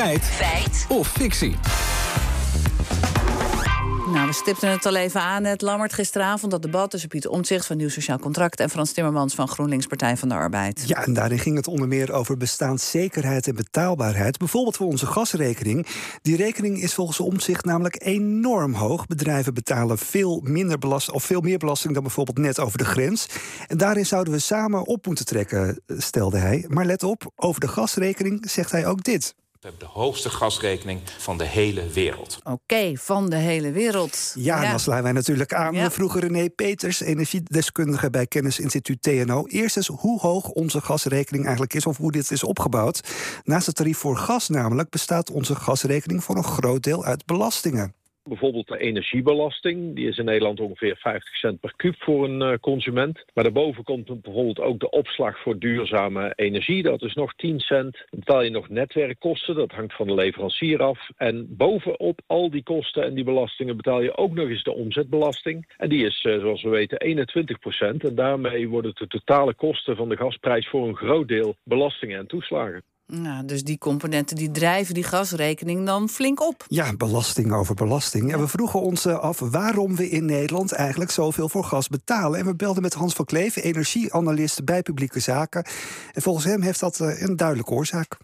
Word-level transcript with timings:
Feit. 0.00 0.24
Feit. 0.24 0.86
Of 0.88 1.08
fictie. 1.08 1.56
Nou, 4.12 4.26
we 4.26 4.32
stipten 4.32 4.70
het 4.70 4.86
al 4.86 4.94
even 4.96 5.20
aan. 5.20 5.44
Het 5.44 5.62
Lammert 5.62 5.92
gisteravond 5.92 6.52
dat 6.52 6.62
debat 6.62 6.90
tussen 6.90 7.08
Pieter 7.08 7.30
Omtzigt 7.30 7.66
van 7.66 7.76
Nieuw 7.76 7.88
Sociaal 7.88 8.18
Contract 8.18 8.60
en 8.60 8.70
Frans 8.70 8.92
Timmermans 8.92 9.34
van 9.34 9.48
GroenLinks 9.48 9.86
Partij 9.86 10.16
van 10.16 10.28
de 10.28 10.34
Arbeid. 10.34 10.82
Ja, 10.86 11.04
en 11.04 11.12
daarin 11.12 11.38
ging 11.38 11.56
het 11.56 11.66
onder 11.66 11.88
meer 11.88 12.12
over 12.12 12.36
bestaanszekerheid 12.36 13.46
en 13.46 13.54
betaalbaarheid. 13.54 14.38
Bijvoorbeeld 14.38 14.76
voor 14.76 14.86
onze 14.86 15.06
gasrekening. 15.06 15.86
Die 16.22 16.36
rekening 16.36 16.82
is 16.82 16.94
volgens 16.94 17.20
Omtzigt 17.20 17.64
namelijk 17.64 18.04
enorm 18.04 18.74
hoog. 18.74 19.06
Bedrijven 19.06 19.54
betalen 19.54 19.98
veel, 19.98 20.40
minder 20.44 20.78
belast, 20.78 21.10
of 21.10 21.24
veel 21.24 21.40
meer 21.40 21.58
belasting 21.58 21.94
dan 21.94 22.02
bijvoorbeeld 22.02 22.38
net 22.38 22.60
over 22.60 22.78
de 22.78 22.84
grens. 22.84 23.26
En 23.66 23.76
daarin 23.76 24.06
zouden 24.06 24.32
we 24.32 24.38
samen 24.38 24.86
op 24.86 25.06
moeten 25.06 25.24
trekken, 25.24 25.82
stelde 25.86 26.38
hij. 26.38 26.64
Maar 26.68 26.84
let 26.84 27.02
op, 27.02 27.32
over 27.36 27.60
de 27.60 27.68
gasrekening 27.68 28.50
zegt 28.50 28.70
hij 28.70 28.86
ook 28.86 29.04
dit. 29.04 29.34
We 29.60 29.68
hebben 29.68 29.88
de 29.88 29.94
hoogste 29.94 30.30
gasrekening 30.30 31.00
van 31.18 31.38
de 31.38 31.44
hele 31.44 31.88
wereld. 31.88 32.38
Oké, 32.42 32.92
van 32.96 33.30
de 33.30 33.36
hele 33.36 33.70
wereld. 33.70 34.32
Ja, 34.34 34.62
en 34.62 34.70
dan 34.70 34.80
slaan 34.80 35.02
wij 35.02 35.12
natuurlijk 35.12 35.54
aan. 35.54 35.74
Ja. 35.74 35.90
Vroeger 35.90 36.20
René 36.20 36.48
Peters, 36.48 37.00
energiedeskundige 37.00 38.10
bij 38.10 38.26
Kennisinstituut 38.26 39.02
TNO. 39.02 39.46
Eerst 39.46 39.76
eens 39.76 39.86
hoe 39.86 40.20
hoog 40.20 40.48
onze 40.48 40.80
gasrekening 40.80 41.44
eigenlijk 41.44 41.74
is 41.74 41.86
of 41.86 41.96
hoe 41.96 42.12
dit 42.12 42.30
is 42.30 42.44
opgebouwd. 42.44 43.00
Naast 43.44 43.66
het 43.66 43.76
tarief 43.76 43.98
voor 43.98 44.16
gas 44.16 44.48
namelijk 44.48 44.90
bestaat 44.90 45.30
onze 45.30 45.54
gasrekening 45.54 46.24
voor 46.24 46.36
een 46.36 46.44
groot 46.44 46.82
deel 46.82 47.04
uit 47.04 47.26
belastingen. 47.26 47.94
Bijvoorbeeld 48.30 48.68
de 48.68 48.78
energiebelasting. 48.78 49.94
Die 49.94 50.08
is 50.08 50.18
in 50.18 50.24
Nederland 50.24 50.60
ongeveer 50.60 50.96
50 50.96 51.36
cent 51.36 51.60
per 51.60 51.72
kuub 51.76 51.94
voor 51.98 52.24
een 52.24 52.40
uh, 52.40 52.54
consument. 52.60 53.24
Maar 53.34 53.44
daarboven 53.44 53.84
komt 53.84 54.22
bijvoorbeeld 54.22 54.60
ook 54.60 54.80
de 54.80 54.90
opslag 54.90 55.38
voor 55.38 55.58
duurzame 55.58 56.32
energie. 56.36 56.82
Dat 56.82 57.02
is 57.02 57.14
nog 57.14 57.34
10 57.34 57.60
cent. 57.60 57.92
Dan 58.10 58.20
betaal 58.20 58.42
je 58.42 58.50
nog 58.50 58.68
netwerkkosten. 58.68 59.54
Dat 59.54 59.70
hangt 59.70 59.96
van 59.96 60.06
de 60.06 60.14
leverancier 60.14 60.82
af. 60.82 61.08
En 61.16 61.46
bovenop 61.56 62.20
al 62.26 62.50
die 62.50 62.62
kosten 62.62 63.04
en 63.04 63.14
die 63.14 63.24
belastingen 63.24 63.76
betaal 63.76 64.02
je 64.02 64.16
ook 64.16 64.34
nog 64.34 64.48
eens 64.48 64.62
de 64.62 64.74
omzetbelasting. 64.74 65.74
En 65.76 65.88
die 65.88 66.06
is, 66.06 66.24
uh, 66.24 66.40
zoals 66.40 66.62
we 66.62 66.68
weten, 66.68 66.98
21 66.98 67.58
procent. 67.58 68.04
En 68.04 68.14
daarmee 68.14 68.68
worden 68.68 68.94
de 68.94 69.06
totale 69.06 69.54
kosten 69.54 69.96
van 69.96 70.08
de 70.08 70.16
gasprijs 70.16 70.68
voor 70.68 70.88
een 70.88 70.96
groot 70.96 71.28
deel 71.28 71.54
belastingen 71.64 72.18
en 72.18 72.26
toeslagen. 72.26 72.82
Nou, 73.12 73.44
dus 73.44 73.64
die 73.64 73.78
componenten 73.78 74.36
die 74.36 74.50
drijven 74.50 74.94
die 74.94 75.04
gasrekening 75.04 75.86
dan 75.86 76.08
flink 76.08 76.40
op. 76.40 76.64
Ja, 76.68 76.96
belasting 76.96 77.52
over 77.52 77.74
belasting. 77.74 78.32
En 78.32 78.40
we 78.40 78.48
vroegen 78.48 78.80
ons 78.80 79.04
eh, 79.04 79.18
af 79.18 79.38
waarom 79.38 79.96
we 79.96 80.08
in 80.08 80.24
Nederland 80.24 80.72
eigenlijk 80.72 81.10
zoveel 81.10 81.48
voor 81.48 81.64
gas 81.64 81.88
betalen. 81.88 82.38
En 82.38 82.46
we 82.46 82.54
belden 82.54 82.82
met 82.82 82.94
Hans 82.94 83.14
van 83.14 83.24
Kleef, 83.24 83.56
energieanalist 83.56 84.64
bij 84.64 84.82
Publieke 84.82 85.20
Zaken. 85.20 85.64
En 86.12 86.22
volgens 86.22 86.44
hem 86.44 86.62
heeft 86.62 86.80
dat 86.80 87.00
eh, 87.00 87.22
een 87.22 87.36
duidelijke 87.36 87.72
oorzaak 87.72 88.18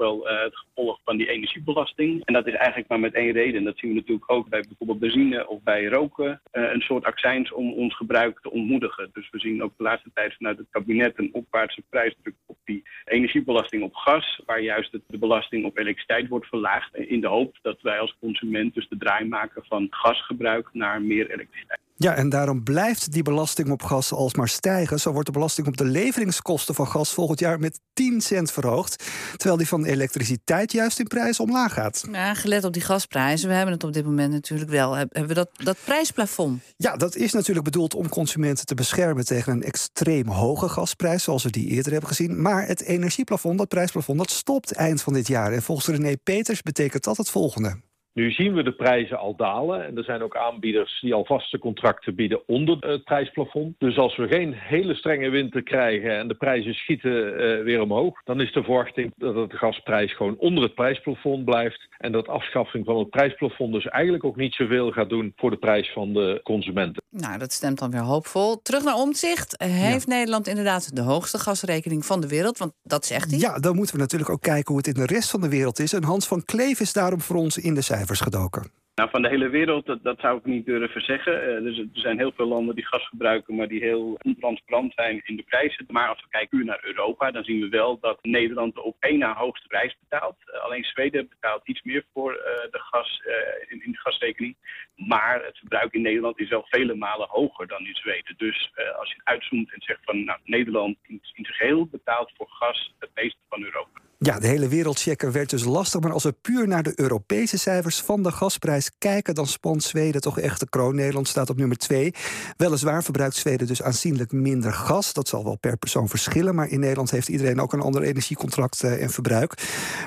wel 0.00 0.30
uh, 0.30 0.42
het 0.42 0.56
gevolg 0.56 1.00
van 1.04 1.16
die 1.16 1.28
energiebelasting. 1.28 2.24
En 2.24 2.34
dat 2.34 2.46
is 2.46 2.54
eigenlijk 2.54 2.88
maar 2.88 3.00
met 3.00 3.14
één 3.14 3.32
reden. 3.32 3.64
Dat 3.64 3.78
zien 3.78 3.90
we 3.90 3.96
natuurlijk 3.96 4.30
ook 4.30 4.48
bij 4.48 4.64
bijvoorbeeld 4.68 4.98
benzine 4.98 5.48
of 5.48 5.62
bij 5.62 5.84
roken. 5.84 6.40
Uh, 6.52 6.72
een 6.72 6.80
soort 6.80 7.04
accijns 7.04 7.52
om 7.52 7.72
ons 7.72 7.96
gebruik 7.96 8.40
te 8.40 8.50
ontmoedigen. 8.50 9.10
Dus 9.12 9.30
we 9.30 9.38
zien 9.38 9.62
ook 9.62 9.72
de 9.76 9.82
laatste 9.82 10.10
tijd 10.14 10.34
vanuit 10.34 10.58
het 10.58 10.66
kabinet 10.70 11.18
een 11.18 11.34
opwaartse 11.34 11.82
prijsdruk 11.88 12.34
op 12.46 12.56
die 12.64 12.82
energiebelasting 13.04 13.82
op 13.82 13.94
gas. 13.94 14.40
Waar 14.46 14.60
juist 14.60 14.92
de 14.92 15.18
belasting 15.18 15.64
op 15.64 15.78
elektriciteit 15.78 16.28
wordt 16.28 16.46
verlaagd. 16.46 16.96
In 16.96 17.20
de 17.20 17.28
hoop 17.28 17.58
dat 17.62 17.82
wij 17.82 17.98
als 17.98 18.16
consument 18.20 18.74
dus 18.74 18.88
de 18.88 18.98
draai 18.98 19.24
maken 19.24 19.64
van 19.64 19.86
gasgebruik 19.90 20.68
naar 20.72 21.02
meer 21.02 21.30
elektriciteit. 21.30 21.89
Ja, 22.02 22.14
en 22.14 22.28
daarom 22.28 22.62
blijft 22.62 23.12
die 23.12 23.22
belasting 23.22 23.70
op 23.70 23.82
gas 23.82 24.12
alsmaar 24.12 24.48
stijgen. 24.48 25.00
Zo 25.00 25.12
wordt 25.12 25.26
de 25.26 25.32
belasting 25.32 25.66
op 25.66 25.76
de 25.76 25.84
leveringskosten 25.84 26.74
van 26.74 26.86
gas 26.86 27.12
volgend 27.12 27.38
jaar 27.38 27.58
met 27.58 27.80
10 27.92 28.20
cent 28.20 28.52
verhoogd. 28.52 29.04
Terwijl 29.36 29.56
die 29.56 29.68
van 29.68 29.84
elektriciteit 29.84 30.72
juist 30.72 30.98
in 30.98 31.06
prijs 31.06 31.40
omlaag 31.40 31.72
gaat. 31.72 32.04
Ja, 32.12 32.34
gelet 32.34 32.64
op 32.64 32.72
die 32.72 32.82
gasprijzen. 32.82 33.48
We 33.48 33.54
hebben 33.54 33.74
het 33.74 33.84
op 33.84 33.92
dit 33.92 34.04
moment 34.04 34.32
natuurlijk 34.32 34.70
wel. 34.70 34.96
Hebben 34.96 35.26
we 35.26 35.34
dat, 35.34 35.50
dat 35.52 35.76
prijsplafond? 35.84 36.62
Ja, 36.76 36.96
dat 36.96 37.16
is 37.16 37.32
natuurlijk 37.32 37.64
bedoeld 37.64 37.94
om 37.94 38.08
consumenten 38.08 38.66
te 38.66 38.74
beschermen 38.74 39.24
tegen 39.24 39.52
een 39.52 39.62
extreem 39.62 40.28
hoge 40.28 40.68
gasprijs, 40.68 41.22
zoals 41.22 41.42
we 41.42 41.50
die 41.50 41.66
eerder 41.66 41.92
hebben 41.92 42.08
gezien. 42.08 42.42
Maar 42.42 42.66
het 42.66 42.82
energieplafond, 42.82 43.58
dat 43.58 43.68
prijsplafond, 43.68 44.18
dat 44.18 44.30
stopt 44.30 44.72
eind 44.72 45.02
van 45.02 45.12
dit 45.12 45.26
jaar. 45.26 45.52
En 45.52 45.62
volgens 45.62 45.86
René 45.86 46.16
Peters 46.16 46.62
betekent 46.62 47.04
dat 47.04 47.16
het 47.16 47.30
volgende. 47.30 47.88
Nu 48.12 48.30
zien 48.30 48.54
we 48.54 48.62
de 48.62 48.72
prijzen 48.72 49.18
al 49.18 49.36
dalen. 49.36 49.86
En 49.86 49.96
er 49.96 50.04
zijn 50.04 50.22
ook 50.22 50.36
aanbieders 50.36 51.00
die 51.00 51.14
al 51.14 51.24
vaste 51.24 51.58
contracten 51.58 52.14
bieden 52.14 52.48
onder 52.48 52.76
het 52.80 53.04
prijsplafond. 53.04 53.74
Dus 53.78 53.98
als 53.98 54.16
we 54.16 54.28
geen 54.28 54.52
hele 54.54 54.94
strenge 54.94 55.28
winter 55.28 55.62
krijgen 55.62 56.18
en 56.18 56.28
de 56.28 56.34
prijzen 56.34 56.74
schieten 56.74 57.12
uh, 57.12 57.62
weer 57.64 57.80
omhoog, 57.80 58.20
dan 58.24 58.40
is 58.40 58.52
de 58.52 58.62
verwachting 58.62 59.12
dat 59.16 59.50
de 59.50 59.56
gasprijs 59.56 60.16
gewoon 60.16 60.36
onder 60.38 60.62
het 60.64 60.74
prijsplafond 60.74 61.44
blijft. 61.44 61.88
En 61.98 62.12
dat 62.12 62.28
afschaffing 62.28 62.84
van 62.84 62.98
het 62.98 63.10
prijsplafond 63.10 63.72
dus 63.72 63.86
eigenlijk 63.86 64.24
ook 64.24 64.36
niet 64.36 64.54
zoveel 64.54 64.90
gaat 64.90 65.08
doen 65.08 65.32
voor 65.36 65.50
de 65.50 65.56
prijs 65.56 65.92
van 65.92 66.12
de 66.12 66.40
consumenten. 66.44 67.02
Nou, 67.10 67.38
dat 67.38 67.52
stemt 67.52 67.78
dan 67.78 67.90
weer 67.90 68.00
hoopvol. 68.00 68.62
Terug 68.62 68.84
naar 68.84 68.94
omzicht. 68.94 69.54
Heeft 69.62 70.06
ja. 70.06 70.14
Nederland 70.14 70.46
inderdaad 70.46 70.96
de 70.96 71.02
hoogste 71.02 71.38
gasrekening 71.38 72.04
van 72.04 72.20
de 72.20 72.28
wereld? 72.28 72.58
Want 72.58 72.72
dat 72.82 73.06
zegt 73.06 73.30
hij. 73.30 73.40
Ja, 73.40 73.58
dan 73.58 73.76
moeten 73.76 73.94
we 73.94 74.00
natuurlijk 74.00 74.30
ook 74.30 74.42
kijken 74.42 74.66
hoe 74.66 74.76
het 74.76 74.86
in 74.86 75.06
de 75.06 75.06
rest 75.06 75.30
van 75.30 75.40
de 75.40 75.48
wereld 75.48 75.78
is. 75.78 75.92
En 75.92 76.04
Hans 76.04 76.26
van 76.26 76.44
Kleef 76.44 76.80
is 76.80 76.92
daarom 76.92 77.20
voor 77.20 77.36
ons 77.36 77.58
in 77.58 77.74
de 77.74 77.80
cijfers 77.80 77.99
gedoken. 78.06 78.70
Nou, 79.00 79.12
van 79.12 79.22
de 79.22 79.28
hele 79.28 79.48
wereld, 79.48 79.98
dat, 80.02 80.20
zou 80.20 80.38
ik 80.38 80.44
niet 80.44 80.66
durven 80.66 81.00
zeggen. 81.00 81.34
Uh, 81.48 81.62
dus 81.62 81.78
er 81.78 81.88
zijn 81.92 82.18
heel 82.18 82.32
veel 82.32 82.46
landen 82.46 82.74
die 82.74 82.86
gas 82.86 83.08
gebruiken, 83.08 83.54
maar 83.54 83.68
die 83.68 83.80
heel 83.80 84.18
ontransparant 84.22 84.92
zijn 84.94 85.20
in 85.24 85.36
de 85.36 85.42
prijzen. 85.42 85.86
Maar 85.88 86.08
als 86.08 86.20
we 86.20 86.28
kijken 86.28 86.58
nu 86.58 86.64
naar 86.64 86.80
Europa, 86.82 87.30
dan 87.30 87.44
zien 87.44 87.60
we 87.60 87.68
wel 87.68 87.98
dat 88.00 88.18
Nederland 88.22 88.74
de 88.74 88.82
op 88.82 88.96
één 88.98 89.18
na 89.18 89.34
hoogste 89.34 89.66
prijs 89.66 89.96
betaalt. 90.00 90.36
Uh, 90.46 90.64
alleen 90.64 90.84
Zweden 90.84 91.28
betaalt 91.28 91.68
iets 91.68 91.82
meer 91.82 92.04
voor 92.12 92.32
uh, 92.32 92.40
de 92.70 92.78
gas 92.78 93.22
in, 93.68 93.84
in, 93.84 93.92
de 93.92 93.98
gasrekening. 93.98 94.56
Maar 94.96 95.44
het 95.44 95.58
verbruik 95.58 95.92
in 95.92 96.02
Nederland 96.02 96.38
is 96.38 96.48
wel 96.48 96.66
vele 96.68 96.94
malen 96.94 97.28
hoger 97.28 97.66
dan 97.66 97.86
in 97.86 97.94
Zweden. 97.94 98.34
Dus 98.36 98.72
als 98.98 99.12
je 99.12 99.20
uitzoomt 99.24 99.72
en 99.72 99.82
zegt 99.82 100.00
van 100.04 100.24
nou, 100.24 100.38
Nederland 100.44 100.96
in, 101.02 101.14
in 101.14 101.44
zijn 101.44 101.56
geheel 101.56 101.86
betaalt 101.86 102.32
voor 102.36 102.48
gas 102.48 102.94
het 102.98 103.10
meeste 103.14 103.40
van 103.48 103.62
Europa. 103.62 104.00
Ja, 104.22 104.38
de 104.38 104.46
hele 104.46 104.68
wereldchecker 104.68 105.32
werd 105.32 105.50
dus 105.50 105.64
lastig. 105.64 106.00
Maar 106.00 106.12
als 106.12 106.22
we 106.22 106.32
puur 106.32 106.68
naar 106.68 106.82
de 106.82 106.92
Europese 106.96 107.58
cijfers 107.58 108.00
van 108.00 108.22
de 108.22 108.32
gasprijs 108.32 108.90
kijken, 108.98 109.34
dan 109.34 109.46
spant 109.46 109.82
Zweden 109.82 110.20
toch 110.20 110.38
echt 110.38 110.60
de 110.60 110.68
kroon. 110.68 110.94
Nederland 110.94 111.28
staat 111.28 111.50
op 111.50 111.56
nummer 111.56 111.76
2. 111.76 112.14
Weliswaar 112.56 113.02
verbruikt 113.02 113.36
Zweden 113.36 113.66
dus 113.66 113.82
aanzienlijk 113.82 114.32
minder 114.32 114.72
gas. 114.72 115.12
Dat 115.12 115.28
zal 115.28 115.44
wel 115.44 115.56
per 115.56 115.76
persoon 115.76 116.08
verschillen. 116.08 116.54
Maar 116.54 116.68
in 116.68 116.80
Nederland 116.80 117.10
heeft 117.10 117.28
iedereen 117.28 117.60
ook 117.60 117.72
een 117.72 117.80
ander 117.80 118.02
energiecontract 118.02 118.82
uh, 118.82 119.02
en 119.02 119.10
verbruik. 119.10 119.54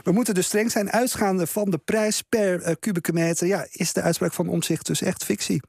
We 0.03 0.11
moeten 0.11 0.33
dus 0.33 0.45
streng 0.45 0.71
zijn 0.71 0.91
uitgaande 0.91 1.47
van 1.47 1.69
de 1.69 1.77
prijs 1.77 2.21
per 2.21 2.67
uh, 2.67 2.75
kubieke 2.79 3.13
meter. 3.13 3.47
Ja, 3.47 3.67
is 3.71 3.93
de 3.93 4.01
uitspraak 4.01 4.33
van 4.33 4.47
omzicht 4.47 4.85
dus 4.85 5.01
echt 5.01 5.23
fictie? 5.23 5.63